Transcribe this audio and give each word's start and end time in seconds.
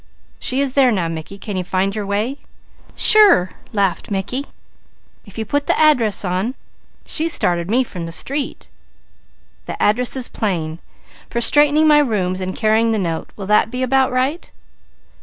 "She 0.39 0.61
is 0.61 0.73
there 0.73 0.91
now, 0.91 1.07
Mickey. 1.07 1.37
Can 1.37 1.57
you 1.57 1.63
find 1.63 1.95
your 1.95 2.07
way?" 2.07 2.39
"Sure!" 2.95 3.51
laughed 3.71 4.09
Mickey. 4.09 4.47
"If 5.27 5.37
you 5.37 5.45
put 5.45 5.67
the 5.67 5.79
address 5.79 6.25
on. 6.25 6.55
She 7.05 7.29
started 7.29 7.69
me 7.69 7.83
from 7.83 8.07
the 8.07 8.11
street." 8.11 8.67
"The 9.67 9.79
address 9.79 10.15
is 10.15 10.27
plain. 10.27 10.79
For 11.29 11.39
straightening 11.39 11.87
my 11.87 11.99
rooms 11.99 12.41
and 12.41 12.55
carrying 12.55 12.91
the 12.93 12.97
note, 12.97 13.29
will 13.35 13.45
that 13.45 13.69
be 13.69 13.83
about 13.83 14.11
right?" 14.11 14.49